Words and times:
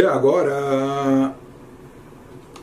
Até 0.00 0.08
agora, 0.08 1.34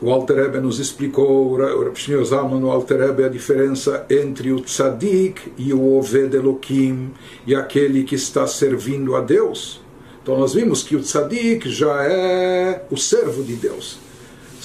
o 0.02 0.10
Alter 0.10 0.60
nos 0.60 0.80
explicou, 0.80 1.52
o 1.52 1.94
Shneur 1.94 2.24
Zalman 2.24 2.58
no 2.58 2.68
Alter 2.68 3.14
a 3.24 3.28
diferença 3.28 4.04
entre 4.10 4.50
o 4.50 4.60
tzadik 4.60 5.52
e 5.56 5.72
o 5.72 5.96
Oved 5.96 6.34
Elohim, 6.34 7.12
e 7.46 7.54
aquele 7.54 8.02
que 8.02 8.16
está 8.16 8.44
servindo 8.48 9.14
a 9.14 9.20
Deus. 9.20 9.80
Então 10.20 10.36
nós 10.36 10.54
vimos 10.54 10.82
que 10.82 10.96
o 10.96 11.00
tzadik 11.00 11.70
já 11.70 12.02
é 12.02 12.84
o 12.90 12.96
servo 12.96 13.44
de 13.44 13.54
Deus. 13.54 14.00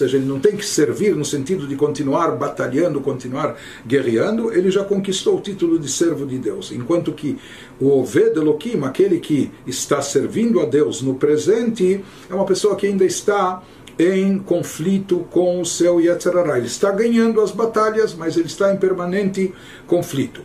Seja, 0.03 0.17
ele 0.17 0.25
não 0.25 0.37
tem 0.37 0.57
que 0.57 0.65
servir 0.65 1.15
no 1.15 1.23
sentido 1.23 1.65
de 1.65 1.77
continuar 1.77 2.31
batalhando, 2.31 2.99
continuar 2.99 3.55
guerreando, 3.87 4.53
ele 4.53 4.69
já 4.69 4.83
conquistou 4.83 5.37
o 5.37 5.39
título 5.41 5.79
de 5.79 5.89
servo 5.89 6.25
de 6.25 6.37
Deus. 6.37 6.73
Enquanto 6.73 7.13
que 7.13 7.37
o 7.79 7.87
Oved 7.87 8.35
Elohim, 8.35 8.83
aquele 8.83 9.21
que 9.21 9.49
está 9.65 10.01
servindo 10.01 10.59
a 10.59 10.65
Deus 10.65 11.01
no 11.01 11.15
presente, 11.15 12.03
é 12.29 12.35
uma 12.35 12.45
pessoa 12.45 12.75
que 12.75 12.85
ainda 12.85 13.05
está 13.05 13.63
em 13.97 14.39
conflito 14.39 15.25
com 15.31 15.61
o 15.61 15.65
seu 15.65 16.01
Yetzirará. 16.01 16.57
Ele 16.57 16.67
está 16.67 16.91
ganhando 16.91 17.39
as 17.39 17.51
batalhas, 17.51 18.13
mas 18.13 18.35
ele 18.35 18.47
está 18.47 18.73
em 18.73 18.77
permanente 18.77 19.53
conflito. 19.87 20.41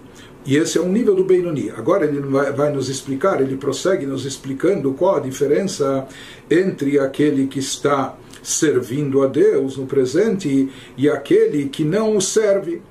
E 0.46 0.56
esse 0.56 0.78
é 0.78 0.80
um 0.80 0.92
nível 0.92 1.16
do 1.16 1.24
Benoni. 1.24 1.70
Agora 1.76 2.06
ele 2.06 2.20
vai, 2.20 2.72
nos 2.72 2.88
explicar, 2.88 3.40
ele 3.40 3.56
prossegue 3.56 4.06
nos 4.06 4.24
explicando 4.24 4.92
qual 4.92 5.16
a 5.16 5.20
diferença 5.20 6.06
entre 6.48 6.96
aquele 7.00 7.48
que 7.48 7.58
está 7.58 8.16
servindo 8.42 9.22
a 9.22 9.26
Deus 9.26 9.76
no 9.76 9.86
presente 9.86 10.68
e 10.96 11.08
aquele 11.08 11.68
que 11.68 11.84
não 11.84 12.16
o 12.16 12.20
serve. 12.20 12.82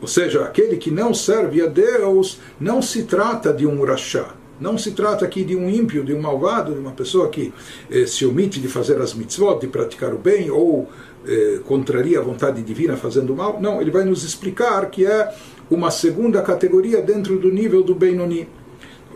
Ou 0.00 0.06
seja, 0.06 0.44
aquele 0.44 0.76
que 0.76 0.90
não 0.90 1.12
serve 1.12 1.60
a 1.62 1.66
Deus 1.66 2.38
não 2.60 2.80
se 2.80 3.04
trata 3.04 3.52
de 3.52 3.66
um 3.66 3.84
rachá 3.84 4.34
não 4.60 4.76
se 4.76 4.92
trata 4.92 5.24
aqui 5.24 5.44
de 5.44 5.54
um 5.54 5.68
ímpio, 5.68 6.04
de 6.04 6.12
um 6.12 6.20
malvado, 6.20 6.72
de 6.72 6.78
uma 6.78 6.90
pessoa 6.90 7.28
que 7.28 7.52
eh, 7.90 8.06
se 8.06 8.26
omite 8.26 8.60
de 8.60 8.68
fazer 8.68 9.00
as 9.00 9.14
mitzvot, 9.14 9.60
de 9.60 9.68
praticar 9.68 10.12
o 10.12 10.18
bem, 10.18 10.50
ou 10.50 10.88
eh, 11.26 11.60
contraria 11.64 12.18
a 12.18 12.22
vontade 12.22 12.62
divina 12.62 12.96
fazendo 12.96 13.34
mal. 13.34 13.60
Não, 13.60 13.80
ele 13.80 13.90
vai 13.90 14.04
nos 14.04 14.24
explicar 14.24 14.90
que 14.90 15.06
é 15.06 15.32
uma 15.70 15.90
segunda 15.90 16.42
categoria 16.42 17.00
dentro 17.00 17.38
do 17.38 17.52
nível 17.52 17.82
do 17.82 17.94
Benoni. 17.94 18.48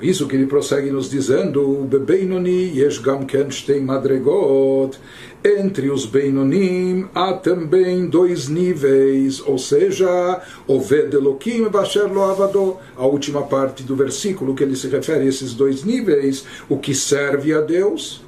Isso 0.03 0.27
que 0.27 0.35
ele 0.35 0.47
prossegue 0.47 0.91
nos 0.91 1.09
dizendo, 1.09 1.63
o 1.63 1.85
Bebeinoni 1.85 2.77
yesh 2.77 2.99
gam 2.99 3.25
ken 3.25 3.49
shtei 3.53 3.81
madregot, 3.81 4.99
entre 5.45 5.91
os 5.91 6.07
Beinonim 6.07 7.09
há 7.15 7.33
também 7.35 8.09
dois 8.09 8.49
níveis, 8.49 9.41
ou 9.47 9.57
seja, 9.59 10.43
Oved 10.67 11.15
Elohim 11.15 11.69
Basher 11.69 12.13
Lo 12.13 12.25
Avado, 12.25 12.79
a 12.97 13.07
última 13.07 13.43
parte 13.43 13.85
do 13.85 13.95
versículo 13.95 14.57
que 14.57 14.65
ele 14.65 14.75
se 14.75 14.89
refere 14.89 15.21
a 15.21 15.29
esses 15.29 15.55
dois 15.55 15.85
níveis, 15.85 16.45
o 16.69 16.79
que 16.79 16.97
serve 16.97 17.55
a 17.55 17.61
Deus 17.61 18.25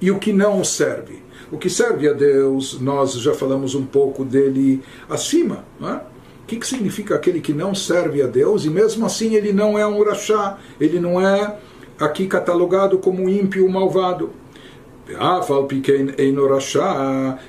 e 0.00 0.10
o 0.10 0.18
que 0.18 0.32
não 0.32 0.64
serve. 0.64 1.22
O 1.50 1.58
que 1.58 1.68
serve 1.68 2.08
a 2.08 2.14
Deus, 2.14 2.80
nós 2.80 3.12
já 3.12 3.34
falamos 3.34 3.74
um 3.74 3.84
pouco 3.84 4.24
dele 4.24 4.80
acima, 5.10 5.66
não 5.78 5.90
é? 5.90 6.11
O 6.43 6.47
que, 6.47 6.57
que 6.57 6.67
significa 6.67 7.15
aquele 7.15 7.41
que 7.41 7.53
não 7.53 7.75
serve 7.75 8.21
a 8.21 8.27
Deus 8.27 8.65
e 8.65 8.69
mesmo 8.69 9.05
assim 9.05 9.35
ele 9.35 9.51
não 9.51 9.77
é 9.77 9.85
um 9.85 10.01
rachá, 10.03 10.57
ele 10.79 10.99
não 10.99 11.19
é 11.19 11.57
aqui 11.99 12.27
catalogado 12.27 12.99
como 12.99 13.29
ímpio, 13.29 13.67
malvado. 13.69 14.29
ואף 15.07 15.51
על 15.51 15.63
פי 15.67 15.81
כן 15.81 16.05
אינו 16.17 16.43
רשע, 16.49 16.93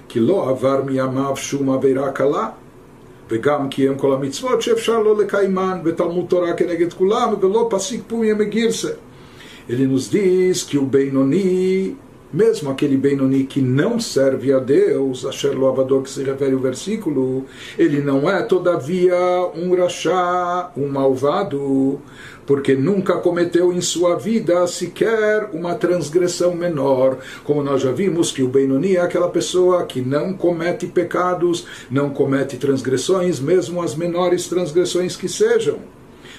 כי 0.08 0.20
לא 0.20 0.50
עבר 0.50 0.82
מימיו 0.82 1.36
שום 1.36 1.70
עבירה 1.70 2.10
קלה, 2.10 2.48
וגם 3.30 3.68
קיים 3.68 3.98
כל 3.98 4.12
המצוות 4.12 4.62
שאפשר 4.62 4.98
לו 4.98 5.20
לקיימן, 5.20 5.80
ותלמוד 5.84 6.26
תורה 6.28 6.52
כנגד 6.52 6.92
כולם, 6.92 7.34
ולא 7.40 7.68
פסיק 7.70 8.02
פומיה 8.06 8.34
מגירסה. 8.34 8.90
Ele 9.70 9.86
nos 9.86 10.08
diz 10.10 10.62
que 10.62 10.78
o 10.78 10.84
Benoni 10.86 11.94
mesmo 12.33 12.71
aquele 12.71 12.97
Benoni 12.97 13.43
que 13.43 13.61
não 13.61 13.99
serve 13.99 14.51
a 14.51 14.57
Deus, 14.57 15.23
Asher 15.23 15.55
Loavador, 15.55 16.01
que 16.01 16.09
se 16.09 16.23
refere 16.23 16.53
ao 16.53 16.59
versículo, 16.59 17.45
ele 17.77 18.01
não 18.01 18.27
é, 18.29 18.41
todavia, 18.41 19.15
um 19.55 19.75
rachá, 19.75 20.71
um 20.75 20.87
malvado, 20.87 22.01
porque 22.45 22.75
nunca 22.75 23.17
cometeu 23.17 23.71
em 23.71 23.81
sua 23.81 24.15
vida 24.15 24.65
sequer 24.65 25.49
uma 25.53 25.75
transgressão 25.75 26.55
menor. 26.55 27.19
Como 27.43 27.61
nós 27.61 27.81
já 27.83 27.91
vimos 27.91 28.31
que 28.31 28.41
o 28.41 28.49
Benoni 28.49 28.95
é 28.95 29.01
aquela 29.01 29.29
pessoa 29.29 29.85
que 29.85 30.01
não 30.01 30.33
comete 30.33 30.87
pecados, 30.87 31.67
não 31.89 32.09
comete 32.09 32.57
transgressões, 32.57 33.39
mesmo 33.39 33.81
as 33.81 33.95
menores 33.95 34.47
transgressões 34.47 35.15
que 35.15 35.29
sejam. 35.29 35.92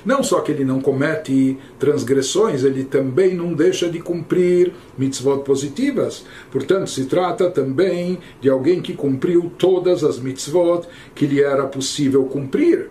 Não 0.04 0.22
só 0.22 0.40
que 0.40 0.52
ele 0.52 0.64
não 0.64 0.80
comete 0.80 1.56
transgressões, 1.78 2.62
ele 2.62 2.84
também 2.84 3.34
não 3.34 3.54
deixa 3.54 3.88
de 3.88 4.00
cumprir 4.00 4.72
mitzvot 4.98 5.42
positivas. 5.42 6.26
Portanto, 6.52 6.90
se 6.90 7.06
trata 7.06 7.50
também 7.50 8.18
de 8.40 8.50
alguém 8.50 8.82
que 8.82 8.92
cumpriu 8.92 9.50
todas 9.56 10.04
as 10.04 10.18
mitzvot 10.18 10.86
que 11.14 11.26
lhe 11.26 11.40
era 11.40 11.66
possível 11.66 12.24
cumprir. 12.24 12.90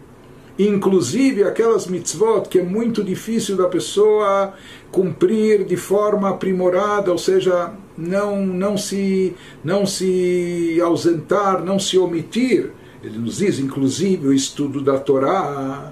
Inclusive 0.57 1.43
aquelas 1.43 1.87
mitzvot 1.87 2.47
que 2.47 2.59
é 2.59 2.63
muito 2.63 3.03
difícil 3.03 3.57
da 3.57 3.67
pessoa 3.67 4.53
cumprir 4.91 5.65
de 5.65 5.75
forma 5.75 6.29
aprimorada, 6.29 7.11
ou 7.11 7.17
seja, 7.17 7.71
não, 7.97 8.45
não, 8.45 8.77
se, 8.77 9.35
não 9.63 9.85
se 9.85 10.79
ausentar, 10.81 11.63
não 11.63 11.79
se 11.79 11.97
omitir. 11.97 12.71
Ele 13.03 13.17
nos 13.17 13.37
diz, 13.37 13.59
inclusive, 13.59 14.27
o 14.27 14.33
estudo 14.33 14.79
da 14.81 14.99
Torá. 14.99 15.91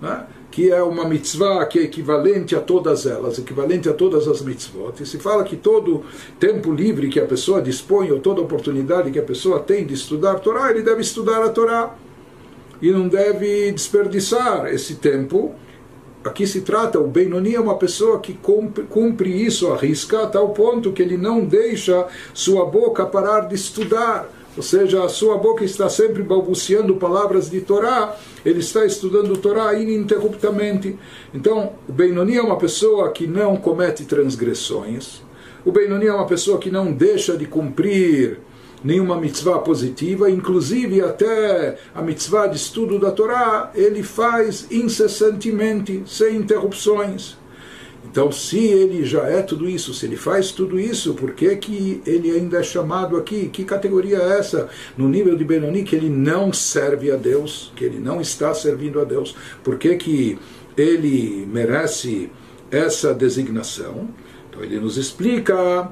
Né? 0.00 0.26
Que 0.52 0.70
é 0.70 0.82
uma 0.82 1.08
mitzvah 1.08 1.64
que 1.64 1.78
é 1.78 1.82
equivalente 1.82 2.54
a 2.54 2.60
todas 2.60 3.06
elas, 3.06 3.38
equivalente 3.38 3.88
a 3.88 3.94
todas 3.94 4.28
as 4.28 4.42
mitzvot. 4.42 5.02
E 5.02 5.06
se 5.06 5.18
fala 5.18 5.42
que 5.44 5.56
todo 5.56 6.04
tempo 6.38 6.70
livre 6.70 7.08
que 7.08 7.18
a 7.18 7.24
pessoa 7.24 7.62
dispõe, 7.62 8.12
ou 8.12 8.20
toda 8.20 8.42
oportunidade 8.42 9.10
que 9.10 9.18
a 9.18 9.22
pessoa 9.22 9.60
tem 9.60 9.86
de 9.86 9.94
estudar 9.94 10.32
a 10.32 10.38
Torá, 10.38 10.70
ele 10.70 10.82
deve 10.82 11.00
estudar 11.00 11.42
a 11.42 11.48
Torá. 11.48 11.96
E 12.82 12.90
não 12.90 13.08
deve 13.08 13.72
desperdiçar 13.72 14.66
esse 14.66 14.96
tempo. 14.96 15.54
Aqui 16.22 16.46
se 16.46 16.60
trata, 16.60 17.00
o 17.00 17.06
Benoni 17.06 17.54
é 17.54 17.60
uma 17.60 17.76
pessoa 17.76 18.20
que 18.20 18.34
cumpre, 18.34 18.84
cumpre 18.84 19.30
isso, 19.30 19.72
arrisca 19.72 20.24
a 20.24 20.26
tal 20.26 20.50
ponto 20.50 20.92
que 20.92 21.00
ele 21.00 21.16
não 21.16 21.44
deixa 21.44 22.06
sua 22.34 22.66
boca 22.66 23.06
parar 23.06 23.48
de 23.48 23.54
estudar 23.54 24.28
ou 24.56 24.62
seja, 24.62 25.04
a 25.04 25.08
sua 25.08 25.38
boca 25.38 25.64
está 25.64 25.88
sempre 25.88 26.22
balbuciando 26.22 26.96
palavras 26.96 27.48
de 27.50 27.60
Torá, 27.60 28.16
ele 28.44 28.60
está 28.60 28.84
estudando 28.84 29.36
Torá 29.36 29.74
ininterruptamente. 29.74 30.98
Então, 31.32 31.72
o 31.88 31.92
Benoni 31.92 32.36
é 32.36 32.42
uma 32.42 32.56
pessoa 32.56 33.10
que 33.10 33.26
não 33.26 33.56
comete 33.56 34.04
transgressões, 34.04 35.22
o 35.64 35.72
Benoni 35.72 36.06
é 36.06 36.12
uma 36.12 36.26
pessoa 36.26 36.58
que 36.58 36.70
não 36.70 36.92
deixa 36.92 37.36
de 37.36 37.46
cumprir 37.46 38.40
nenhuma 38.84 39.16
mitzvah 39.16 39.60
positiva, 39.60 40.28
inclusive 40.28 41.00
até 41.00 41.78
a 41.94 42.02
mitzvah 42.02 42.48
de 42.48 42.56
estudo 42.56 42.98
da 42.98 43.10
Torá, 43.10 43.70
ele 43.74 44.02
faz 44.02 44.66
incessantemente, 44.70 46.02
sem 46.06 46.36
interrupções. 46.36 47.36
Então, 48.04 48.32
se 48.32 48.58
ele 48.58 49.04
já 49.04 49.22
é 49.28 49.42
tudo 49.42 49.68
isso, 49.68 49.94
se 49.94 50.06
ele 50.06 50.16
faz 50.16 50.50
tudo 50.50 50.78
isso, 50.78 51.14
por 51.14 51.32
que, 51.32 51.54
que 51.56 52.02
ele 52.04 52.30
ainda 52.30 52.58
é 52.58 52.62
chamado 52.62 53.16
aqui? 53.16 53.48
Que 53.48 53.64
categoria 53.64 54.18
é 54.18 54.38
essa? 54.38 54.68
No 54.96 55.08
nível 55.08 55.36
de 55.36 55.44
Benoni, 55.44 55.82
que 55.82 55.94
ele 55.94 56.10
não 56.10 56.52
serve 56.52 57.10
a 57.10 57.16
Deus, 57.16 57.72
que 57.76 57.84
ele 57.84 57.98
não 57.98 58.20
está 58.20 58.52
servindo 58.52 59.00
a 59.00 59.04
Deus. 59.04 59.34
Por 59.62 59.78
que, 59.78 59.94
que 59.96 60.38
ele 60.76 61.46
merece 61.50 62.30
essa 62.70 63.14
designação? 63.14 64.08
Então, 64.50 64.62
ele 64.62 64.78
nos 64.78 64.96
explica 64.96 65.90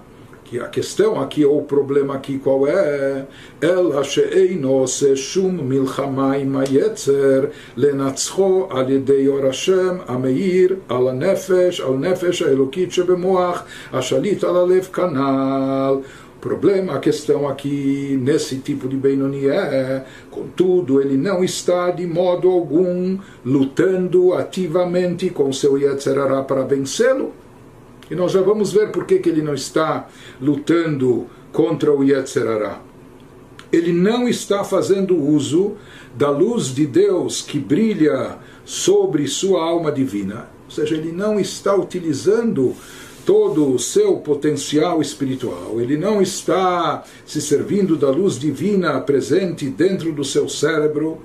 que 0.50 0.59
a 0.59 0.66
questão 0.66 1.21
aqui, 1.21 1.44
ou 1.44 1.59
o 1.59 1.62
problema 1.62 2.16
aqui, 2.16 2.37
qual 2.37 2.66
é? 2.66 3.25
Ela 3.61 4.03
she'eino 4.03 4.84
se 4.88 5.15
shum 5.15 5.53
milchamai 5.53 6.44
mayetzer 6.44 7.50
lenatzcho 7.77 8.67
al 8.69 8.91
yedei 8.91 9.29
or 9.29 9.47
Hashem 9.47 10.00
ameir 10.08 10.79
al 10.88 11.14
nefesh 11.14 11.81
al 11.81 11.97
nefesh 11.97 12.43
elokit 12.43 12.91
shebemoach 12.91 13.62
ashalit 13.93 14.43
al 14.43 14.56
alev 14.56 14.91
kanal 14.91 16.02
problema, 16.41 16.94
a 16.94 16.99
questão 16.99 17.47
aqui 17.47 18.19
nesse 18.20 18.56
tipo 18.56 18.88
de 18.88 18.97
Benoni 18.97 19.47
é, 19.47 20.05
contudo, 20.31 21.00
ele 21.00 21.17
não 21.17 21.44
está 21.44 21.91
de 21.91 22.06
modo 22.06 22.49
algum 22.49 23.19
lutando 23.44 24.32
ativamente 24.32 25.29
com 25.29 25.52
seu 25.52 25.76
Yetzerará 25.76 26.43
para 26.43 26.62
vencê-lo. 26.62 27.35
E 28.11 28.15
nós 28.15 28.33
já 28.33 28.43
vamos 28.43 28.73
ver 28.73 28.91
por 28.91 29.05
que, 29.05 29.19
que 29.19 29.29
ele 29.29 29.43
não 29.43 29.55
está 29.55 30.09
lutando 30.41 31.27
contra 31.53 31.93
o 31.93 32.03
Yetzerará. 32.03 32.81
Ele 33.73 33.93
não 33.93 34.29
está 34.29 34.65
fazendo 34.65 35.17
uso 35.17 35.77
da 36.17 36.29
luz 36.29 36.75
de 36.75 36.87
Deus 36.87 37.41
que 37.41 37.59
brilha 37.59 38.37
sobre 38.65 39.29
sua 39.29 39.62
alma 39.62 39.93
divina. 39.93 40.49
Ou 40.65 40.71
seja, 40.71 40.97
ele 40.97 41.12
não 41.12 41.39
está 41.39 41.75
utilizando 41.75 42.75
todo 43.25 43.73
o 43.73 43.79
seu 43.79 44.17
potencial 44.17 45.01
espiritual, 45.01 45.81
ele 45.81 45.97
não 45.97 46.23
está 46.23 47.05
se 47.25 47.41
servindo 47.41 47.97
da 47.97 48.11
luz 48.11 48.39
divina 48.39 48.99
presente 49.01 49.67
dentro 49.67 50.11
do 50.12 50.25
seu 50.25 50.49
cérebro 50.49 51.21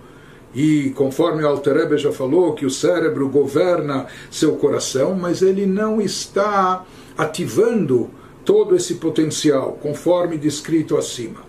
e 0.55 0.91
conforme 0.91 1.43
o 1.43 1.47
Alter 1.47 1.97
já 1.97 2.13
falou, 2.13 2.53
que 2.53 2.65
o 2.65 2.69
cérebro 2.69 3.27
governa 3.27 4.07
seu 4.31 4.55
coração, 4.55 5.13
mas 5.13 5.41
ele 5.41 5.65
não 5.65 5.99
está 5.99 6.85
ativando 7.17 8.09
todo 8.45 8.73
esse 8.75 8.95
potencial, 8.95 9.77
conforme 9.81 10.37
descrito 10.37 10.95
acima. 10.95 11.41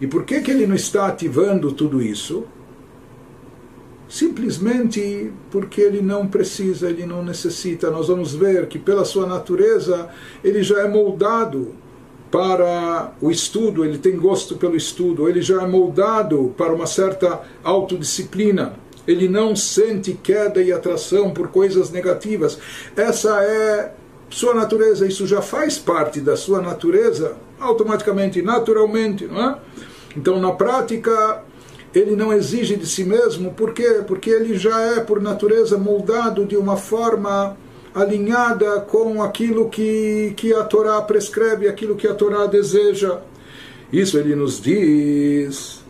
E 0.00 0.06
por 0.06 0.24
que, 0.24 0.40
que 0.40 0.50
ele 0.52 0.66
não 0.66 0.76
está 0.76 1.06
ativando 1.06 1.72
tudo 1.72 2.00
isso? 2.00 2.44
Simplesmente 4.08 5.32
porque 5.50 5.80
ele 5.80 6.00
não 6.00 6.28
precisa, 6.28 6.88
ele 6.88 7.06
não 7.06 7.24
necessita. 7.24 7.90
Nós 7.90 8.08
vamos 8.08 8.34
ver 8.34 8.66
que, 8.66 8.78
pela 8.78 9.04
sua 9.04 9.26
natureza, 9.26 10.08
ele 10.44 10.62
já 10.62 10.82
é 10.82 10.88
moldado 10.88 11.74
para 12.32 13.12
o 13.20 13.30
estudo, 13.30 13.84
ele 13.84 13.98
tem 13.98 14.16
gosto 14.16 14.56
pelo 14.56 14.74
estudo, 14.74 15.28
ele 15.28 15.42
já 15.42 15.62
é 15.62 15.66
moldado 15.66 16.54
para 16.56 16.72
uma 16.72 16.86
certa 16.86 17.42
autodisciplina. 17.62 18.74
Ele 19.06 19.28
não 19.28 19.54
sente 19.54 20.14
queda 20.14 20.62
e 20.62 20.72
atração 20.72 21.30
por 21.30 21.48
coisas 21.48 21.90
negativas. 21.90 22.58
Essa 22.96 23.44
é 23.44 23.92
sua 24.30 24.54
natureza, 24.54 25.06
isso 25.06 25.26
já 25.26 25.42
faz 25.42 25.76
parte 25.76 26.20
da 26.20 26.34
sua 26.34 26.62
natureza, 26.62 27.36
automaticamente, 27.60 28.40
naturalmente, 28.40 29.26
não 29.26 29.50
é? 29.50 29.58
Então, 30.16 30.40
na 30.40 30.52
prática, 30.52 31.42
ele 31.94 32.16
não 32.16 32.32
exige 32.32 32.76
de 32.76 32.86
si 32.86 33.04
mesmo, 33.04 33.52
por 33.52 33.74
quê? 33.74 34.02
Porque 34.06 34.30
ele 34.30 34.56
já 34.56 34.80
é, 34.80 35.00
por 35.00 35.20
natureza, 35.20 35.76
moldado 35.76 36.46
de 36.46 36.56
uma 36.56 36.78
forma 36.78 37.58
alinhada 37.94 38.80
com 38.80 39.22
aquilo 39.22 39.68
que, 39.68 40.34
que 40.36 40.52
a 40.54 40.64
Torá 40.64 41.00
prescreve, 41.02 41.68
aquilo 41.68 41.96
que 41.96 42.06
a 42.06 42.14
Torá 42.14 42.46
deseja. 42.46 43.20
Isso 43.92 44.18
ele 44.18 44.34
nos 44.34 44.60
diz. 44.60 45.82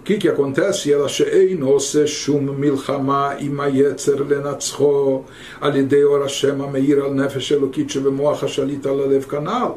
O 0.00 0.02
que, 0.06 0.18
que 0.18 0.28
acontece? 0.28 0.92
Ela 0.92 1.08
she'eino 1.08 1.78
se 1.80 2.06
shum 2.06 2.52
milchama 2.52 3.36
im 3.40 3.56
lenatzcho 4.28 5.24
ידי 5.74 6.02
אור 6.02 6.24
השם 6.24 6.60
המאיר 6.60 7.04
על 7.04 7.12
נפש 7.12 7.52
אלוקית 7.52 7.90
שבמוח 7.90 8.44
השליט 8.44 8.86
על 8.86 9.00
הלב 9.00 9.22
כנ"ל. 9.22 9.72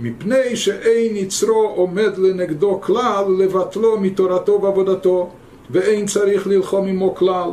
מפני 0.00 0.56
שאין 0.56 1.16
יצרו 1.16 1.72
עומד 1.76 2.18
לנגדו 2.18 2.80
כלל 2.80 3.24
לבטלו 3.38 4.00
מתורתו 4.00 4.62
ועבודתו, 4.62 5.30
ואין 5.70 6.06
צריך 6.06 6.46
ללחום 6.46 6.86
עמו 6.86 7.14
כלל. 7.14 7.50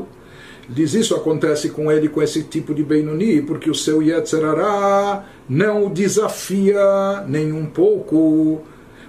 Diz 0.70 0.94
isso 0.94 1.16
acontece 1.16 1.70
com 1.70 1.90
ele 1.90 2.10
com 2.10 2.22
esse 2.22 2.44
tipo 2.44 2.74
de 2.74 2.84
Benoni, 2.84 3.42
porque 3.42 3.70
o 3.70 3.76
seu 3.76 4.02
Yetzerará 4.02 5.26
não 5.48 5.86
o 5.86 5.90
desafia 5.90 7.24
nem 7.26 7.54
um 7.54 7.66
pouco 7.66 8.62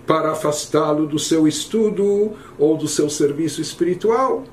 para 0.06 0.30
afastá-lo 0.30 1.06
do 1.06 1.18
seu 1.18 1.48
estudo 1.48 2.32
ou 2.56 2.76
do 2.76 2.86
seu 2.86 3.10
serviço 3.10 3.60
espiritual. 3.60 4.44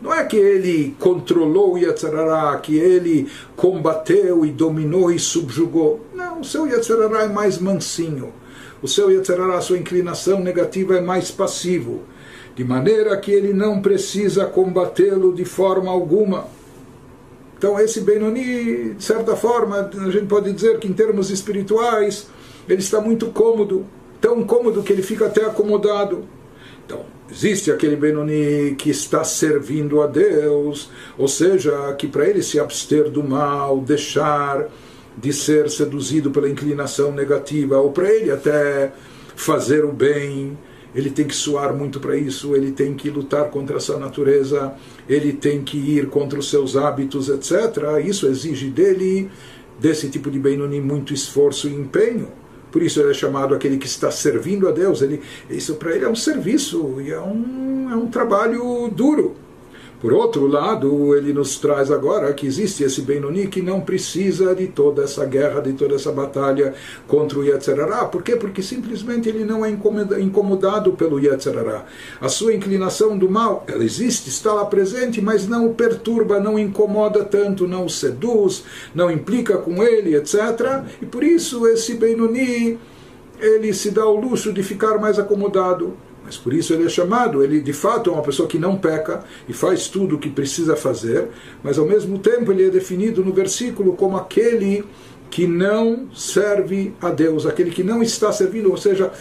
Não 0.00 0.14
é 0.14 0.24
que 0.24 0.36
ele 0.36 0.94
controlou 1.00 1.74
o 1.74 1.78
Yetzerará, 1.78 2.56
que 2.58 2.76
ele 2.78 3.26
combateu 3.56 4.46
e 4.46 4.52
dominou 4.52 5.10
e 5.10 5.18
subjugou. 5.18 6.06
Não, 6.14 6.40
o 6.40 6.44
seu 6.44 6.68
Yetzerará 6.68 7.24
é 7.24 7.28
mais 7.28 7.58
mansinho. 7.58 8.32
O 8.80 8.86
seu 8.86 9.10
Yetzerará, 9.10 9.60
sua 9.60 9.78
inclinação 9.78 10.38
negativa 10.38 10.96
é 10.96 11.00
mais 11.00 11.32
passivo 11.32 12.02
de 12.56 12.64
maneira 12.64 13.14
que 13.18 13.30
ele 13.30 13.52
não 13.52 13.82
precisa 13.82 14.46
combatê-lo 14.46 15.34
de 15.34 15.44
forma 15.44 15.90
alguma. 15.90 16.46
Então, 17.58 17.78
esse 17.78 18.00
Benoni, 18.00 18.94
de 18.94 19.04
certa 19.04 19.36
forma, 19.36 19.90
a 19.94 20.10
gente 20.10 20.26
pode 20.26 20.50
dizer 20.50 20.78
que 20.78 20.88
em 20.88 20.92
termos 20.94 21.30
espirituais, 21.30 22.28
ele 22.66 22.80
está 22.80 22.98
muito 22.98 23.26
cômodo, 23.26 23.84
tão 24.22 24.42
cômodo 24.42 24.82
que 24.82 24.90
ele 24.90 25.02
fica 25.02 25.26
até 25.26 25.44
acomodado. 25.44 26.24
Então, 26.84 27.04
existe 27.30 27.70
aquele 27.70 27.94
Benoni 27.94 28.74
que 28.76 28.88
está 28.88 29.22
servindo 29.22 30.00
a 30.00 30.06
Deus, 30.06 30.90
ou 31.18 31.28
seja, 31.28 31.92
que 31.98 32.06
para 32.06 32.26
ele 32.26 32.42
se 32.42 32.58
abster 32.58 33.10
do 33.10 33.22
mal, 33.22 33.80
deixar 33.80 34.66
de 35.14 35.30
ser 35.30 35.68
seduzido 35.68 36.30
pela 36.30 36.48
inclinação 36.48 37.12
negativa, 37.12 37.76
ou 37.78 37.92
para 37.92 38.10
ele 38.10 38.30
até 38.30 38.92
fazer 39.34 39.84
o 39.84 39.92
bem, 39.92 40.56
ele 40.96 41.10
tem 41.10 41.26
que 41.26 41.34
suar 41.36 41.74
muito 41.74 42.00
para 42.00 42.16
isso, 42.16 42.56
ele 42.56 42.72
tem 42.72 42.94
que 42.94 43.10
lutar 43.10 43.50
contra 43.50 43.76
essa 43.76 43.98
natureza, 43.98 44.72
ele 45.06 45.34
tem 45.34 45.62
que 45.62 45.76
ir 45.76 46.08
contra 46.08 46.38
os 46.38 46.48
seus 46.48 46.74
hábitos, 46.74 47.28
etc. 47.28 48.02
Isso 48.02 48.26
exige 48.26 48.70
dele, 48.70 49.30
desse 49.78 50.08
tipo 50.08 50.30
de 50.30 50.38
Benoni, 50.38 50.80
muito 50.80 51.12
esforço 51.12 51.68
e 51.68 51.74
empenho. 51.74 52.28
Por 52.72 52.82
isso 52.82 52.98
ele 52.98 53.10
é 53.10 53.14
chamado 53.14 53.54
aquele 53.54 53.76
que 53.76 53.86
está 53.86 54.10
servindo 54.10 54.66
a 54.66 54.72
Deus. 54.72 55.02
Ele, 55.02 55.20
isso 55.50 55.74
para 55.74 55.94
ele 55.94 56.06
é 56.06 56.08
um 56.08 56.16
serviço 56.16 56.96
e 57.02 57.10
é 57.10 57.20
um, 57.20 57.90
é 57.90 57.94
um 57.94 58.06
trabalho 58.06 58.88
duro. 58.88 59.36
Por 60.00 60.12
outro 60.12 60.46
lado, 60.46 61.16
ele 61.16 61.32
nos 61.32 61.58
traz 61.58 61.90
agora 61.90 62.32
que 62.34 62.46
existe 62.46 62.84
esse 62.84 63.00
Benoni 63.00 63.46
que 63.46 63.62
não 63.62 63.80
precisa 63.80 64.54
de 64.54 64.66
toda 64.66 65.02
essa 65.02 65.24
guerra, 65.24 65.60
de 65.60 65.72
toda 65.72 65.94
essa 65.94 66.12
batalha 66.12 66.74
contra 67.08 67.38
o 67.38 67.44
Yetzerará. 67.44 68.04
Por 68.04 68.22
quê? 68.22 68.36
Porque 68.36 68.62
simplesmente 68.62 69.26
ele 69.26 69.44
não 69.44 69.64
é 69.64 69.70
incomodado 70.20 70.92
pelo 70.92 71.18
Yetzerará. 71.18 71.86
A 72.20 72.28
sua 72.28 72.52
inclinação 72.52 73.16
do 73.16 73.30
mal, 73.30 73.64
ela 73.66 73.82
existe, 73.82 74.28
está 74.28 74.52
lá 74.52 74.66
presente, 74.66 75.22
mas 75.22 75.48
não 75.48 75.66
o 75.66 75.74
perturba, 75.74 76.38
não 76.38 76.58
incomoda 76.58 77.24
tanto, 77.24 77.66
não 77.66 77.86
o 77.86 77.90
seduz, 77.90 78.64
não 78.94 79.10
implica 79.10 79.56
com 79.56 79.82
ele, 79.82 80.14
etc. 80.14 80.84
E 81.00 81.06
por 81.06 81.24
isso 81.24 81.66
esse 81.66 81.94
Benoni, 81.94 82.78
ele 83.40 83.72
se 83.72 83.90
dá 83.90 84.04
o 84.04 84.20
luxo 84.20 84.52
de 84.52 84.62
ficar 84.62 84.98
mais 84.98 85.18
acomodado 85.18 85.96
mas 86.26 86.36
por 86.36 86.52
isso 86.52 86.74
ele 86.74 86.84
é 86.84 86.88
chamado, 86.88 87.44
ele 87.44 87.60
de 87.60 87.72
fato 87.72 88.10
é 88.10 88.12
uma 88.12 88.22
pessoa 88.22 88.48
que 88.48 88.58
não 88.58 88.76
peca 88.76 89.22
e 89.48 89.52
faz 89.52 89.86
tudo 89.86 90.16
o 90.16 90.18
que 90.18 90.28
precisa 90.28 90.74
fazer, 90.74 91.28
mas 91.62 91.78
ao 91.78 91.86
mesmo 91.86 92.18
tempo 92.18 92.50
ele 92.50 92.66
é 92.66 92.68
definido 92.68 93.24
no 93.24 93.32
versículo 93.32 93.92
como 93.92 94.16
aquele 94.16 94.84
que 95.30 95.46
não 95.46 96.08
serve 96.12 96.92
a 97.00 97.10
Deus, 97.10 97.46
aquele 97.46 97.70
que 97.70 97.84
não 97.84 98.02
está 98.02 98.32
servindo, 98.32 98.70
ou 98.70 98.76
seja, 98.76 99.12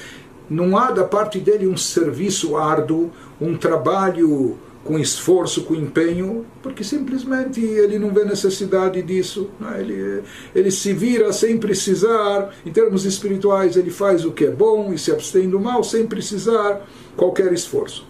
não 0.49 0.75
há 0.75 0.89
da 0.89 1.03
parte 1.03 1.39
dele 1.39 1.67
um 1.67 1.77
serviço 1.77 2.57
árduo, 2.57 3.11
um 3.39 3.55
trabalho 3.55 4.57
com 4.85 4.99
esforço, 4.99 5.63
com 5.63 5.73
empenho, 5.73 6.45
porque 6.61 6.83
simplesmente 6.83 7.59
ele 7.59 7.97
não 7.97 8.13
vê 8.13 8.23
necessidade 8.23 9.01
disso. 9.01 9.49
Né? 9.59 9.77
Ele, 9.79 10.21
ele 10.53 10.71
se 10.71 10.93
vira 10.93 11.33
sem 11.33 11.57
precisar, 11.57 12.53
em 12.63 12.71
termos 12.71 13.03
espirituais, 13.03 13.75
ele 13.75 13.89
faz 13.89 14.23
o 14.23 14.31
que 14.31 14.45
é 14.45 14.51
bom 14.51 14.93
e 14.93 14.99
se 14.99 15.11
abstém 15.11 15.49
do 15.49 15.59
mal 15.59 15.83
sem 15.83 16.05
precisar 16.05 16.87
qualquer 17.17 17.51
esforço. 17.51 18.05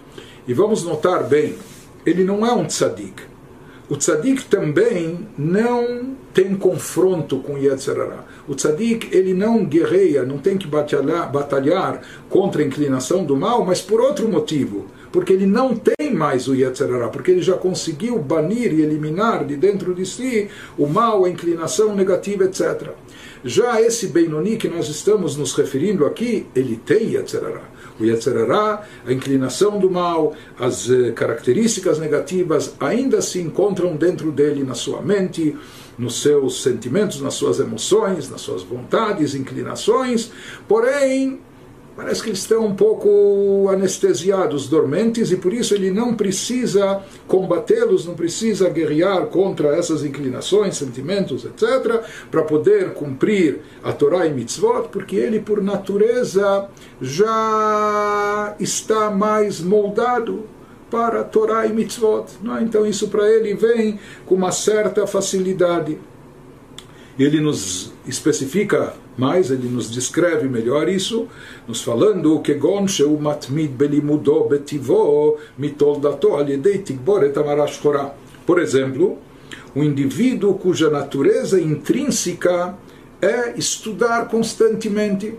E 0.45 0.53
vamos 0.53 0.83
notar 0.83 1.23
bem, 1.23 1.55
ele 2.05 2.25
não 2.25 2.45
é 2.45 2.51
um 2.51 2.65
tzadik. 2.65 3.23
O 3.87 3.95
tzadik 3.95 4.43
também 4.45 5.27
não 5.37 6.15
tem 6.33 6.55
confronto 6.55 7.37
com 7.37 7.57
Yetzirará. 7.57 8.25
O 8.47 8.53
tzadik 8.53 9.15
ele 9.15 9.33
não 9.33 9.63
guerreia, 9.63 10.23
não 10.23 10.39
tem 10.39 10.57
que 10.57 10.67
batalhar, 10.67 11.31
batalhar 11.31 12.01
contra 12.29 12.61
a 12.61 12.65
inclinação 12.65 13.23
do 13.23 13.37
mal, 13.37 13.63
mas 13.63 13.79
por 13.79 14.01
outro 14.01 14.27
motivo 14.27 14.87
porque 15.15 15.31
ele 15.31 15.45
não 15.45 15.73
tem 15.73 15.94
mais 16.13 16.47
o 16.47 16.55
Yetzirará, 16.55 17.09
porque 17.09 17.31
ele 17.31 17.41
já 17.41 17.53
conseguiu 17.53 18.19
banir 18.19 18.73
e 18.73 18.81
eliminar 18.81 19.45
de 19.45 19.55
dentro 19.55 19.93
de 19.93 20.05
si 20.05 20.49
o 20.77 20.87
mal, 20.87 21.25
a 21.25 21.29
inclinação 21.29 21.95
negativa, 21.95 22.45
etc. 22.45 22.89
Já 23.43 23.81
esse 23.81 24.07
Benoni 24.07 24.57
que 24.57 24.67
nós 24.67 24.89
estamos 24.89 25.35
nos 25.35 25.53
referindo 25.53 26.05
aqui, 26.05 26.47
ele 26.55 26.77
tem 26.77 27.13
Yetzirará. 27.13 27.61
O 27.99 28.03
Yetzirará, 28.03 28.83
a 29.05 29.13
inclinação 29.13 29.79
do 29.79 29.89
mal, 29.89 30.33
as 30.59 30.89
eh, 30.89 31.11
características 31.11 31.97
negativas 31.97 32.75
ainda 32.79 33.21
se 33.21 33.39
encontram 33.39 33.95
dentro 33.95 34.31
dele, 34.31 34.63
na 34.63 34.73
sua 34.73 35.01
mente, 35.01 35.55
nos 35.97 36.21
seus 36.21 36.61
sentimentos, 36.61 37.21
nas 37.21 37.35
suas 37.35 37.59
emoções, 37.59 38.29
nas 38.29 38.41
suas 38.41 38.63
vontades, 38.63 39.33
inclinações, 39.33 40.31
porém 40.67 41.39
parece 41.95 42.21
que 42.21 42.29
eles 42.29 42.39
estão 42.39 42.65
um 42.65 42.75
pouco 42.75 43.69
anestesiados, 43.69 44.67
dormentes, 44.67 45.31
e 45.31 45.37
por 45.37 45.53
isso 45.53 45.73
ele 45.73 45.89
não 45.89 46.13
precisa 46.13 47.01
combatê-los, 47.27 48.05
não 48.05 48.15
precisa 48.15 48.69
guerrear 48.69 49.27
contra 49.27 49.69
essas 49.75 50.03
inclinações, 50.03 50.75
sentimentos, 50.75 51.45
etc., 51.45 52.01
para 52.29 52.43
poder 52.43 52.93
cumprir 52.93 53.61
a 53.83 53.93
Torá 53.93 54.25
e 54.27 54.33
mitzvot, 54.33 54.89
porque 54.91 55.15
ele, 55.15 55.39
por 55.39 55.63
natureza, 55.63 56.67
já 57.01 58.55
está 58.59 59.09
mais 59.09 59.61
moldado 59.61 60.43
para 60.91 61.21
a 61.21 61.23
Torá 61.23 61.65
e 61.65 61.73
mitzvot. 61.73 62.25
É? 62.57 62.61
Então 62.61 62.85
isso 62.85 63.07
para 63.07 63.29
ele 63.29 63.53
vem 63.53 63.99
com 64.25 64.35
uma 64.35 64.51
certa 64.51 65.07
facilidade. 65.07 65.97
Ele 67.17 67.39
nos 67.39 67.94
especifica 68.07 68.93
mais, 69.17 69.49
ele 69.49 69.67
nos 69.67 69.89
descreve 69.89 70.47
melhor 70.47 70.89
isso, 70.89 71.27
nos 71.67 71.81
falando 71.81 72.39
que 72.41 72.53
Gonsheu 72.53 73.17
matmid 73.17 73.71
belimudo 73.71 74.43
betivo 74.43 75.37
mitoldato. 75.57 76.29
Por 78.45 78.59
exemplo, 78.59 79.17
o 79.73 79.79
um 79.79 79.83
indivíduo 79.83 80.55
cuja 80.55 80.89
natureza 80.89 81.59
intrínseca 81.59 82.77
é 83.21 83.57
estudar 83.57 84.27
constantemente. 84.27 85.33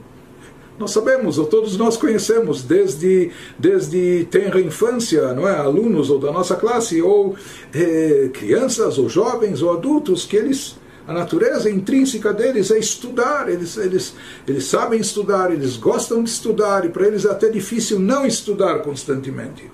Nós 0.78 0.90
sabemos, 0.90 1.38
ou 1.38 1.46
todos 1.46 1.76
nós 1.78 1.96
conhecemos, 1.96 2.62
desde, 2.62 3.30
desde 3.58 4.26
tenra 4.30 4.60
infância, 4.60 5.32
não 5.32 5.48
é? 5.48 5.56
alunos 5.56 6.10
ou 6.10 6.18
da 6.18 6.30
nossa 6.30 6.54
classe, 6.54 7.00
ou 7.00 7.34
eh, 7.74 8.28
crianças, 8.32 8.98
ou 8.98 9.08
jovens, 9.08 9.62
ou 9.62 9.72
adultos, 9.72 10.26
que 10.26 10.36
eles 10.36 10.76
a 11.06 11.12
natureza 11.12 11.70
intrínseca 11.70 12.32
deles 12.32 12.70
é 12.70 12.78
estudar, 12.78 13.48
eles, 13.48 13.76
eles, 13.76 14.14
eles 14.46 14.64
sabem 14.64 15.00
estudar, 15.00 15.52
eles 15.52 15.76
gostam 15.76 16.22
de 16.22 16.30
estudar, 16.30 16.84
e 16.84 16.88
para 16.88 17.06
eles 17.06 17.24
é 17.24 17.30
até 17.30 17.48
difícil 17.48 18.00
não 18.00 18.26
estudar 18.26 18.80
constantemente. 18.80 19.70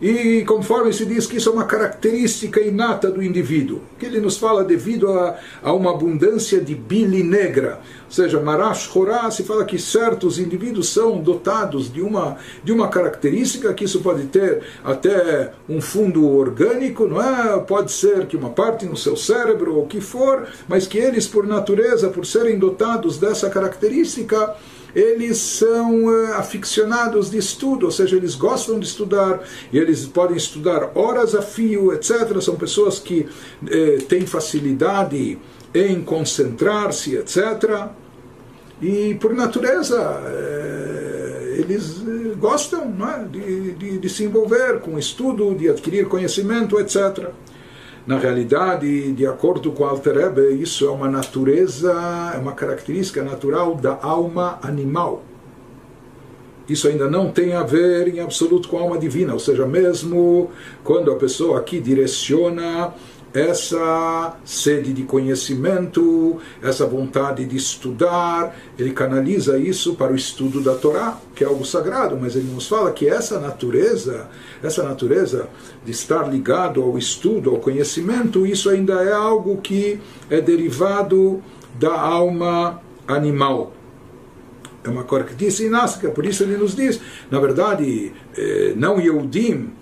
E 0.00 0.44
conforme 0.44 0.92
se 0.92 1.06
diz 1.06 1.26
que 1.26 1.38
isso 1.38 1.48
é 1.48 1.52
uma 1.52 1.64
característica 1.64 2.60
inata 2.60 3.10
do 3.10 3.22
indivíduo, 3.22 3.80
que 3.98 4.04
ele 4.04 4.20
nos 4.20 4.36
fala 4.36 4.62
devido 4.62 5.10
a, 5.10 5.38
a 5.62 5.72
uma 5.72 5.90
abundância 5.90 6.60
de 6.60 6.74
bile 6.74 7.22
negra, 7.22 7.80
ou 8.04 8.12
seja, 8.12 8.38
Marash 8.38 8.94
Horá 8.94 9.30
se 9.30 9.42
fala 9.42 9.64
que 9.64 9.78
certos 9.78 10.38
indivíduos 10.38 10.90
são 10.90 11.18
dotados 11.18 11.90
de 11.90 12.02
uma, 12.02 12.36
de 12.62 12.72
uma 12.72 12.88
característica, 12.88 13.72
que 13.72 13.84
isso 13.84 14.00
pode 14.00 14.24
ter 14.24 14.62
até 14.84 15.52
um 15.68 15.80
fundo 15.80 16.28
orgânico, 16.28 17.06
não 17.08 17.20
é? 17.20 17.58
Pode 17.60 17.90
ser 17.90 18.26
que 18.26 18.36
uma 18.36 18.50
parte 18.50 18.84
no 18.84 18.96
seu 18.96 19.16
cérebro 19.16 19.76
ou 19.76 19.84
o 19.84 19.86
que 19.86 20.00
for, 20.00 20.46
mas 20.68 20.86
que 20.86 20.98
eles, 20.98 21.26
por 21.26 21.46
natureza, 21.46 22.08
por 22.10 22.26
serem 22.26 22.58
dotados 22.58 23.18
dessa 23.18 23.48
característica, 23.48 24.54
eles 24.96 25.36
são 25.36 26.06
uh, 26.06 26.32
aficionados 26.36 27.30
de 27.30 27.36
estudo, 27.36 27.84
ou 27.84 27.92
seja, 27.92 28.16
eles 28.16 28.34
gostam 28.34 28.80
de 28.80 28.86
estudar 28.86 29.42
e 29.70 29.76
eles 29.76 30.06
podem 30.06 30.38
estudar 30.38 30.90
horas 30.94 31.34
a 31.34 31.42
fio, 31.42 31.92
etc. 31.92 32.40
São 32.40 32.56
pessoas 32.56 32.98
que 32.98 33.20
uh, 33.62 34.02
têm 34.08 34.26
facilidade 34.26 35.38
em 35.74 36.00
concentrar-se, 36.00 37.14
etc. 37.14 37.90
E 38.80 39.14
por 39.16 39.34
natureza 39.34 40.00
uh, 40.00 41.60
eles 41.60 42.02
gostam 42.38 42.94
é? 43.06 43.24
de, 43.24 43.72
de, 43.72 43.98
de 43.98 44.08
se 44.08 44.24
envolver 44.24 44.80
com 44.80 44.98
estudo, 44.98 45.54
de 45.54 45.68
adquirir 45.68 46.06
conhecimento, 46.08 46.80
etc. 46.80 47.28
Na 48.06 48.18
realidade, 48.18 49.12
de 49.12 49.26
acordo 49.26 49.72
com 49.72 49.84
Alter 49.84 50.16
Rebbe, 50.16 50.62
isso 50.62 50.86
é 50.86 50.90
uma 50.90 51.10
natureza, 51.10 51.92
é 52.34 52.38
uma 52.38 52.52
característica 52.52 53.20
natural 53.20 53.74
da 53.74 53.98
alma 54.00 54.60
animal. 54.62 55.24
Isso 56.68 56.86
ainda 56.86 57.10
não 57.10 57.32
tem 57.32 57.54
a 57.54 57.64
ver 57.64 58.06
em 58.06 58.20
absoluto 58.20 58.68
com 58.68 58.78
a 58.78 58.82
alma 58.82 58.98
divina, 58.98 59.32
ou 59.32 59.40
seja, 59.40 59.66
mesmo 59.66 60.50
quando 60.84 61.10
a 61.10 61.16
pessoa 61.16 61.58
aqui 61.58 61.80
direciona 61.80 62.94
essa 63.36 64.34
sede 64.46 64.94
de 64.94 65.02
conhecimento, 65.02 66.38
essa 66.62 66.86
vontade 66.86 67.44
de 67.44 67.54
estudar, 67.54 68.56
ele 68.78 68.92
canaliza 68.92 69.58
isso 69.58 69.94
para 69.94 70.10
o 70.10 70.16
estudo 70.16 70.62
da 70.62 70.74
Torá, 70.74 71.18
que 71.34 71.44
é 71.44 71.46
algo 71.46 71.62
sagrado, 71.62 72.16
mas 72.18 72.34
ele 72.34 72.50
nos 72.50 72.66
fala 72.66 72.90
que 72.92 73.06
essa 73.06 73.38
natureza, 73.38 74.26
essa 74.62 74.82
natureza 74.82 75.50
de 75.84 75.90
estar 75.90 76.30
ligado 76.30 76.82
ao 76.82 76.96
estudo, 76.96 77.50
ao 77.50 77.58
conhecimento, 77.58 78.46
isso 78.46 78.70
ainda 78.70 79.02
é 79.02 79.12
algo 79.12 79.58
que 79.58 80.00
é 80.30 80.40
derivado 80.40 81.42
da 81.78 81.92
alma 81.92 82.80
animal. 83.06 83.74
É 84.82 84.88
uma 84.88 85.04
característica 85.04 85.68
inástica, 85.68 86.08
por 86.08 86.24
isso 86.24 86.42
ele 86.42 86.56
nos 86.56 86.74
diz, 86.74 86.98
na 87.30 87.38
verdade, 87.38 88.12
eh, 88.34 88.72
não 88.76 88.98
Yehudim, 88.98 89.72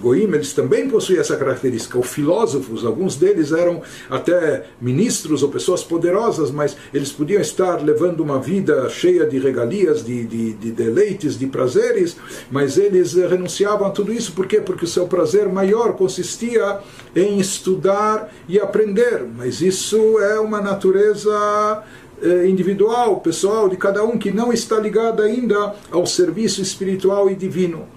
Goim, 0.00 0.22
eles 0.22 0.52
também 0.52 0.88
possuem 0.88 1.18
essa 1.18 1.36
característica. 1.36 1.98
Os 1.98 2.06
filósofos, 2.06 2.84
alguns 2.84 3.16
deles 3.16 3.52
eram 3.52 3.82
até 4.08 4.64
ministros 4.80 5.42
ou 5.42 5.50
pessoas 5.50 5.82
poderosas, 5.82 6.50
mas 6.50 6.76
eles 6.94 7.12
podiam 7.12 7.40
estar 7.40 7.82
levando 7.82 8.20
uma 8.20 8.40
vida 8.40 8.88
cheia 8.88 9.26
de 9.26 9.38
regalias, 9.38 10.04
de, 10.04 10.24
de, 10.24 10.52
de 10.54 10.70
deleites, 10.72 11.38
de 11.38 11.46
prazeres, 11.46 12.16
mas 12.50 12.78
eles 12.78 13.14
renunciavam 13.14 13.86
a 13.86 13.90
tudo 13.90 14.12
isso. 14.12 14.32
Por 14.32 14.46
quê? 14.46 14.60
Porque 14.60 14.84
o 14.84 14.88
seu 14.88 15.06
prazer 15.06 15.48
maior 15.48 15.92
consistia 15.94 16.78
em 17.14 17.38
estudar 17.38 18.32
e 18.48 18.58
aprender. 18.58 19.24
Mas 19.36 19.60
isso 19.60 20.18
é 20.20 20.40
uma 20.40 20.60
natureza 20.60 21.82
eh, 22.22 22.46
individual, 22.48 23.20
pessoal, 23.20 23.68
de 23.68 23.76
cada 23.76 24.02
um 24.02 24.16
que 24.16 24.30
não 24.30 24.52
está 24.52 24.78
ligada 24.78 25.22
ainda 25.22 25.74
ao 25.90 26.06
serviço 26.06 26.62
espiritual 26.62 27.30
e 27.30 27.34
divino 27.34 27.95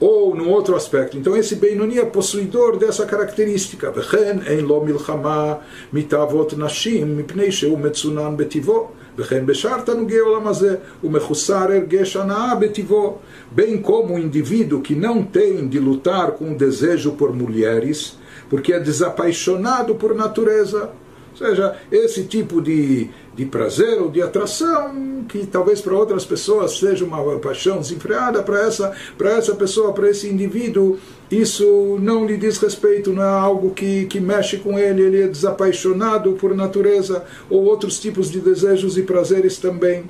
ou 0.00 0.34
num 0.34 0.50
outro 0.50 0.74
aspecto. 0.74 1.16
Então 1.16 1.36
esse 1.36 1.54
Benoni 1.54 1.98
é 1.98 2.04
possuidor 2.04 2.76
dessa 2.76 3.06
característica. 3.06 3.92
וכן 3.94 4.38
אין 4.46 4.64
לו 4.64 4.84
מלחמה 4.84 5.54
מתאוות 5.92 6.54
נשים 6.58 7.16
מפני 7.16 7.52
שהוא 7.52 7.78
מצונן 7.78 8.36
בטיבו. 8.36 8.88
וכן 9.18 9.46
בשאר 9.46 9.80
תנוגי 9.80 10.18
העולם 10.18 10.46
הזה 10.48 10.76
הוא 11.00 11.10
מחוסר 11.10 11.54
הרגש 11.54 12.16
הנאה 12.16 12.54
בטיבו. 12.54 13.18
Bem 13.56 13.78
como 13.82 14.14
o 14.14 14.18
indivíduo 14.18 14.80
que 14.80 14.94
não 14.94 15.22
tem 15.22 15.68
de 15.68 15.78
lutar 15.78 16.32
com 16.32 16.52
o 16.52 16.56
desejo 16.56 17.12
por 17.12 17.32
mulheres, 17.32 18.18
porque 18.50 18.72
é 18.72 18.80
desapaixonado 18.80 19.94
por 19.94 20.14
natureza. 20.14 20.90
Ou 21.39 21.47
seja, 21.47 21.75
esse 21.91 22.23
tipo 22.23 22.61
de 22.61 23.09
de 23.37 23.45
prazer 23.45 24.01
ou 24.01 24.09
de 24.09 24.19
atração, 24.19 25.23
que 25.29 25.45
talvez 25.45 25.79
para 25.79 25.93
outras 25.93 26.25
pessoas 26.25 26.79
seja 26.79 27.05
uma 27.05 27.37
paixão 27.37 27.77
desenfreada, 27.77 28.41
para 28.41 28.61
essa, 28.61 28.91
para 29.15 29.29
essa 29.37 29.53
pessoa, 29.53 29.93
para 29.93 30.09
esse 30.09 30.27
indivíduo, 30.27 30.97
isso 31.29 31.99
não 32.01 32.25
lhe 32.25 32.35
diz 32.35 32.57
respeito, 32.57 33.13
não 33.13 33.21
é 33.21 33.27
algo 33.27 33.69
que, 33.75 34.05
que 34.05 34.19
mexe 34.19 34.57
com 34.57 34.79
ele, 34.79 35.03
ele 35.03 35.21
é 35.21 35.27
desapaixonado 35.27 36.33
por 36.33 36.55
natureza, 36.55 37.23
ou 37.47 37.63
outros 37.63 37.99
tipos 37.99 38.31
de 38.31 38.39
desejos 38.39 38.97
e 38.97 39.03
prazeres 39.03 39.57
também. 39.57 40.05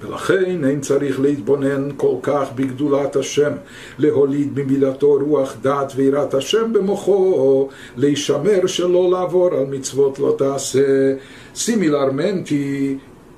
ולכן 0.00 0.64
אין 0.64 0.80
צריך 0.80 1.20
להתבונן 1.20 1.88
כל 1.96 2.14
כך 2.22 2.48
בגדולת 2.54 3.16
השם, 3.16 3.52
להוליד 3.98 4.54
במילתו 4.54 5.18
רוח 5.26 5.56
דת 5.62 5.92
ויראת 5.96 6.34
השם 6.34 6.72
במוחו, 6.72 7.68
להישמר 7.96 8.66
שלא 8.66 9.10
לעבור 9.10 9.54
על 9.54 9.64
מצוות 9.70 10.18
לא 10.18 10.34
תעשה. 10.38 11.14
Similarmente, 11.54 12.54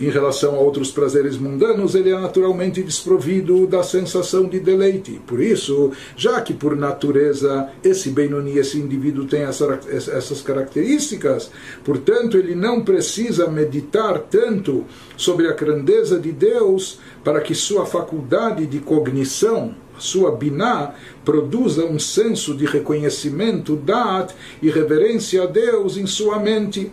em 0.03 0.11
relação 0.11 0.57
a 0.57 0.59
outros 0.59 0.91
prazeres 0.91 1.39
mundanos, 1.39 1.95
ele 1.95 2.11
é 2.11 2.19
naturalmente 2.19 2.83
desprovido 2.83 3.69
da 3.69 3.85
sensação 3.85 4.47
de 4.47 4.59
deleite. 4.59 5.21
Por 5.27 5.41
isso, 5.41 5.93
já 6.17 6.41
que 6.41 6.53
por 6.53 6.77
natureza 6.77 7.69
esse 7.85 8.11
Benoni, 8.11 8.59
esse 8.59 8.79
indivíduo 8.79 9.27
tem 9.27 9.43
essa, 9.43 9.79
essas 9.89 10.43
características, 10.43 11.51
portanto, 11.85 12.37
ele 12.37 12.57
não 12.57 12.83
precisa 12.83 13.49
meditar 13.49 14.19
tanto 14.19 14.85
sobre 15.17 15.47
a 15.47 15.53
grandeza 15.53 16.19
de 16.19 16.33
Deus 16.33 16.99
para 17.23 17.41
que 17.41 17.55
sua 17.55 17.87
faculdade 17.87 18.67
de 18.67 18.81
cognição, 18.81 19.73
sua 19.99 20.35
biná, 20.35 20.95
produza 21.25 21.85
um 21.85 21.99
senso 21.99 22.57
de 22.57 22.67
reconhecimento, 22.67 23.77
dat 23.77 24.35
e 24.61 24.69
reverência 24.69 25.45
a 25.45 25.47
Deus 25.47 25.97
em 25.97 26.07
sua 26.07 26.41
mente 26.41 26.91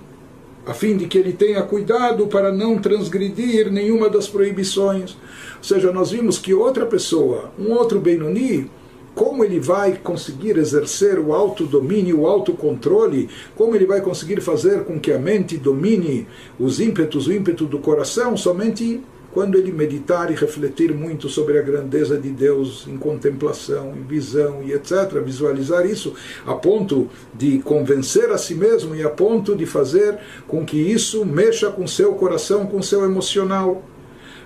a 0.66 0.74
fim 0.74 0.98
de 0.98 1.08
que 1.08 1.18
ele 1.18 1.34
tenha 1.34 1.62
cuidado 1.64 2.28
para 2.28 2.52
não 2.52 2.78
transgredir 2.78 3.72
nenhuma 3.72 4.10
das 4.10 4.28
proibições. 4.28 5.18
Ou 5.58 5.64
seja, 5.64 5.92
nós 5.92 6.12
vimos 6.12 6.38
que 6.38 6.54
outra 6.54 6.86
pessoa, 6.86 7.52
um 7.58 7.72
outro 7.74 8.00
Benoni, 8.00 8.70
como 9.16 9.44
ele 9.44 9.60
vai 9.60 9.98
conseguir 9.98 10.58
exercer 10.58 11.20
o 11.20 11.34
autodomínio, 11.34 12.22
o 12.22 12.28
autocontrole, 12.28 13.30
como 13.56 13.76
ele 13.76 13.86
vai 13.86 14.02
conseguir 14.02 14.40
fazer 14.42 14.84
com 14.86 15.00
que 15.00 15.12
a 15.12 15.20
mente 15.20 15.58
domine 15.58 16.28
os 16.60 16.80
ímpetos, 16.80 17.28
o 17.28 17.34
ímpeto 17.34 17.66
do 17.66 17.80
coração, 17.80 18.38
somente 18.38 19.02
quando 19.32 19.58
ele 19.58 19.72
meditar 19.72 20.32
e 20.32 20.36
refletir 20.36 20.94
muito 20.94 21.30
sobre 21.30 21.58
a 21.58 21.62
grandeza 21.62 22.18
de 22.18 22.30
Deus 22.30 22.86
em 22.88 22.98
contemplação, 22.98 23.94
em 23.96 24.04
visão 24.04 24.62
e 24.64 24.74
etc., 24.74 25.22
visualizar 25.24 25.86
isso 25.86 26.14
a 26.46 26.56
ponto 26.56 27.08
de 27.34 27.60
convencer 27.60 28.32
a 28.32 28.38
si 28.38 28.56
mesmo 28.56 28.96
e 28.96 29.04
a 29.04 29.10
ponto 29.10 29.56
de 29.56 29.66
fazer 29.66 30.18
com 30.48 30.66
que 30.66 30.78
isso 30.78 31.26
mexa 31.26 31.70
com 31.70 31.86
seu 31.86 32.14
coração, 32.14 32.66
com 32.66 32.82
seu 32.82 33.06
emocional. 33.06 33.84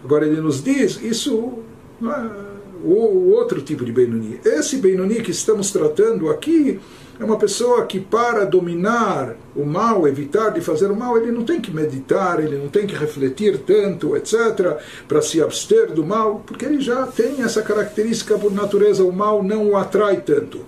Agora 0.03 0.25
ele 0.25 0.41
nos 0.41 0.61
diz 0.61 1.01
isso 1.01 1.59
é 2.11 2.53
o 2.83 3.31
outro 3.31 3.61
tipo 3.61 3.85
de 3.85 3.91
Benoni. 3.91 4.39
Esse 4.43 4.77
Benoni 4.77 5.21
que 5.21 5.31
estamos 5.31 5.71
tratando 5.71 6.29
aqui 6.29 6.79
é 7.19 7.23
uma 7.23 7.37
pessoa 7.37 7.85
que, 7.85 7.99
para 7.99 8.43
dominar 8.43 9.37
o 9.55 9.63
mal, 9.63 10.07
evitar 10.07 10.49
de 10.49 10.59
fazer 10.59 10.91
o 10.91 10.95
mal, 10.95 11.15
ele 11.15 11.31
não 11.31 11.45
tem 11.45 11.61
que 11.61 11.71
meditar, 11.71 12.43
ele 12.43 12.57
não 12.57 12.67
tem 12.67 12.87
que 12.87 12.95
refletir 12.95 13.59
tanto, 13.59 14.17
etc., 14.17 14.77
para 15.07 15.21
se 15.21 15.41
abster 15.41 15.93
do 15.93 16.03
mal, 16.03 16.43
porque 16.45 16.65
ele 16.65 16.81
já 16.81 17.05
tem 17.05 17.43
essa 17.43 17.61
característica 17.61 18.37
por 18.37 18.51
natureza, 18.51 19.03
o 19.03 19.13
mal 19.13 19.43
não 19.43 19.69
o 19.69 19.77
atrai 19.77 20.21
tanto. 20.21 20.65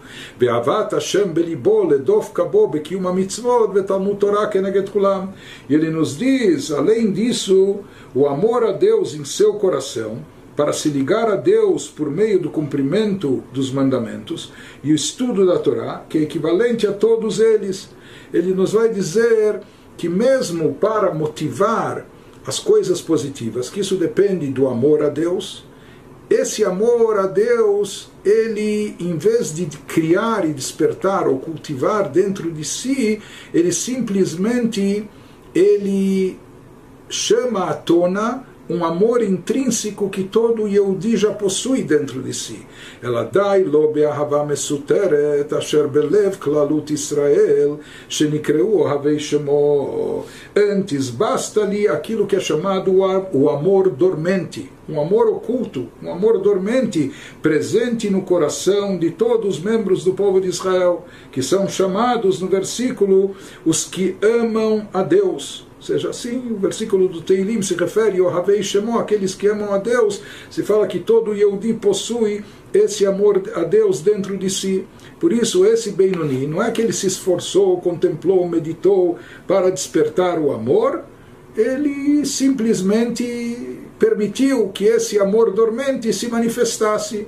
E 5.68 5.74
ele 5.74 5.90
nos 5.90 6.18
diz, 6.18 6.72
além 6.72 7.12
disso, 7.12 7.80
o 8.14 8.28
amor 8.28 8.64
a 8.64 8.72
Deus 8.72 9.16
em 9.16 9.26
seu 9.26 9.56
coração 9.56 10.20
para 10.56 10.72
se 10.72 10.90
ligar 10.90 11.30
a 11.30 11.36
Deus 11.36 11.88
por 11.88 12.10
meio 12.10 12.40
do 12.40 12.50
cumprimento 12.50 13.44
dos 13.52 13.72
mandamentos 13.72 14.54
e 14.84 14.92
o 14.92 14.96
estudo 14.96 15.46
da 15.46 15.60
Torá, 15.60 16.04
que 16.08 16.18
é 16.18 16.22
equivalente 16.22 16.88
a 16.88 16.94
todos 16.94 17.40
eles. 17.40 17.90
Ele 18.34 18.54
nos 18.54 18.72
vai 18.72 18.90
dizer 18.90 19.62
que, 19.98 20.08
mesmo 20.08 20.74
para 20.76 21.14
motivar 21.14 22.06
as 22.46 22.60
coisas 22.60 23.02
positivas, 23.02 23.70
que 23.70 23.80
isso 23.80 23.96
depende 23.96 24.48
do 24.48 24.68
amor 24.68 25.04
a 25.04 25.10
Deus, 25.10 25.66
esse 26.30 26.64
amor 26.64 27.20
a 27.20 27.28
Deus, 27.28 28.10
ele, 28.24 28.96
em 29.00 29.16
vez 29.18 29.54
de 29.54 29.66
criar 29.66 30.48
e 30.48 30.54
despertar 30.54 31.28
ou 31.28 31.38
cultivar 31.38 32.10
dentro 32.10 32.52
de 32.52 32.64
si, 32.64 33.22
ele 33.54 33.72
simplesmente 33.72 35.08
ele 35.54 36.40
chama 37.08 37.66
à 37.70 37.74
tona 37.74 38.44
um 38.70 38.84
amor 38.84 39.22
intrínseco 39.22 40.10
que 40.10 40.24
todo 40.24 40.68
Yehudi 40.68 41.16
já 41.16 41.32
possui 41.32 41.84
dentro 41.84 42.22
de 42.22 42.34
si. 42.34 42.66
Ela 43.02 43.24
dai 43.24 43.64
lo 43.64 43.92
be'ahava 43.92 44.44
mesuteret 44.44 45.54
asher 45.54 45.88
belev 45.88 46.38
klalut 46.38 46.92
Israel 46.92 47.80
shenikreu 48.10 48.80
ohavei 48.80 49.20
shemo. 49.20 50.26
Antes, 50.56 51.10
basta-lhe 51.10 51.88
aquilo 51.88 52.26
que 52.26 52.36
é 52.36 52.40
chamado 52.40 52.92
o 53.34 53.50
amor 53.50 53.90
dormente, 53.90 54.72
um 54.90 55.00
amor 55.00 55.28
oculto, 55.28 55.88
um 56.02 56.12
amor 56.12 56.40
dormente, 56.40 57.12
presente 57.42 58.10
no 58.10 58.24
coração 58.24 58.98
de 58.98 59.12
todos 59.12 59.58
os 59.58 59.64
membros 59.64 60.04
do 60.04 60.14
povo 60.14 60.42
de 60.42 60.48
Israel, 60.48 61.06
que 61.32 61.44
são 61.44 61.68
chamados 61.68 62.42
no 62.42 62.48
versículo 62.48 63.36
os 63.64 63.84
que 63.84 64.18
amam 64.22 64.88
a 64.92 65.04
Deus 65.04 65.66
seja, 65.86 66.10
assim 66.10 66.52
o 66.52 66.58
versículo 66.58 67.08
do 67.08 67.22
Teilim 67.22 67.62
se 67.62 67.76
refere 67.76 68.20
ao 68.20 68.30
Havei 68.30 68.64
Shemo, 68.64 68.98
aqueles 68.98 69.36
que 69.36 69.48
amam 69.48 69.74
a 69.74 69.78
Deus, 69.78 70.22
se 70.50 70.64
fala 70.64 70.88
que 70.88 71.00
todo 71.00 71.34
Yehudi 71.34 71.74
possui 71.74 72.44
esse 72.74 73.06
amor 73.06 73.42
a 73.56 73.64
Deus 73.64 74.02
dentro 74.02 74.38
de 74.38 74.50
si. 74.50 74.86
Por 75.20 75.32
isso, 75.32 75.66
esse 75.66 75.92
Benoni, 75.92 76.46
não 76.46 76.62
é 76.62 76.72
que 76.72 76.82
ele 76.82 76.92
se 76.92 77.08
esforçou, 77.08 77.80
contemplou, 77.80 78.48
meditou 78.48 79.18
para 79.48 79.70
despertar 79.70 80.40
o 80.40 80.52
amor, 80.52 81.04
ele 81.56 82.26
simplesmente 82.26 83.80
permitiu 83.98 84.70
que 84.70 84.86
esse 84.86 85.20
amor 85.20 85.52
dormente 85.52 86.12
se 86.12 86.28
manifestasse 86.28 87.28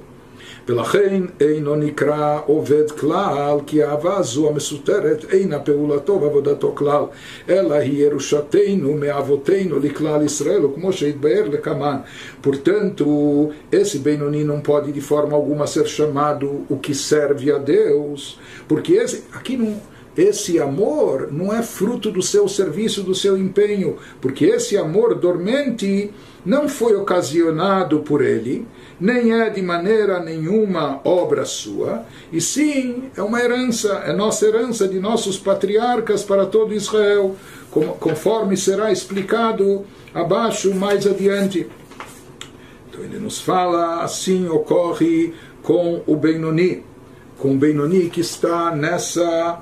ולכן 0.68 1.22
אינו 1.40 1.76
נקרא 1.76 2.40
עובד 2.46 2.90
כלל, 2.90 3.58
כי 3.66 3.82
האהבה 3.82 4.16
הזו 4.16 4.48
המסותרת 4.48 5.24
אינה 5.32 5.58
פעולתו 5.58 6.20
ועבודתו 6.20 6.72
כלל, 6.74 7.04
אלא 7.48 7.74
היא 7.74 8.04
ירושתנו 8.04 8.94
מאבותינו 8.94 9.78
לכלל 9.78 10.22
ישראל, 10.22 10.64
וכמו 10.64 10.92
שהתבהר 10.92 11.48
לקמן. 11.48 11.96
Portanto, 12.42 13.50
esse 13.70 13.98
Benoni 13.98 14.44
não 14.44 14.60
pode 14.60 14.92
de 14.92 15.00
forma 15.00 15.34
alguma 15.34 15.66
ser 15.66 15.86
chamado 15.86 16.64
o 16.68 16.76
que 16.76 16.94
serve 16.94 17.52
a 17.52 17.58
Deus, 17.58 18.38
porque 18.68 18.94
esse, 18.94 19.24
aqui 19.32 19.56
não 19.56 19.80
esse 20.17 20.59
amor 20.59 21.31
não 21.31 21.53
é 21.53 21.61
fruto 21.61 22.11
do 22.11 22.21
seu 22.21 22.47
serviço, 22.47 23.03
do 23.03 23.13
seu 23.13 23.37
empenho, 23.37 23.97
porque 24.19 24.45
esse 24.45 24.75
amor 24.75 25.15
dormente 25.15 26.11
não 26.45 26.67
foi 26.67 26.95
ocasionado 26.95 27.99
por 27.99 28.23
ele, 28.23 28.65
nem 28.99 29.33
é 29.33 29.49
de 29.49 29.61
maneira 29.61 30.19
nenhuma 30.19 30.99
obra 31.03 31.45
sua, 31.45 32.05
e 32.31 32.41
sim 32.41 33.11
é 33.15 33.21
uma 33.21 33.39
herança, 33.39 34.03
é 34.05 34.13
nossa 34.13 34.45
herança 34.45 34.87
de 34.87 34.99
nossos 34.99 35.37
patriarcas 35.37 36.23
para 36.23 36.45
todo 36.45 36.73
Israel, 36.73 37.35
conforme 37.99 38.57
será 38.57 38.91
explicado 38.91 39.85
abaixo 40.13 40.73
mais 40.73 41.05
adiante. 41.05 41.67
Então 42.89 43.03
ele 43.03 43.19
nos 43.19 43.39
fala, 43.39 44.01
assim 44.01 44.47
ocorre 44.47 45.33
com 45.61 46.01
o 46.07 46.15
Benoni, 46.15 46.83
com 47.37 47.51
o 47.51 47.57
Benoni 47.57 48.09
que 48.09 48.21
está 48.21 48.75
nessa, 48.75 49.61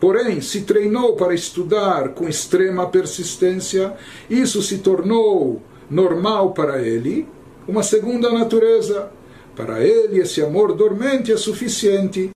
Porém, 0.00 0.40
se 0.40 0.62
treinou 0.62 1.16
para 1.16 1.34
estudar 1.34 2.10
com 2.10 2.28
extrema 2.28 2.86
persistência, 2.88 3.94
isso 4.28 4.62
se 4.62 4.78
tornou 4.78 5.62
normal 5.90 6.52
para 6.52 6.82
ele, 6.82 7.26
uma 7.66 7.82
segunda 7.82 8.30
natureza. 8.30 9.10
Para 9.56 9.82
ele, 9.82 10.20
esse 10.20 10.42
amor 10.42 10.74
dormente 10.74 11.32
é 11.32 11.36
suficiente. 11.36 12.32